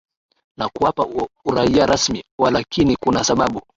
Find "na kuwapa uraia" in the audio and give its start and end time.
0.57-1.85